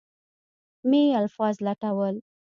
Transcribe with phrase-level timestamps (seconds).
[0.89, 2.15] مې الفاظ لټول.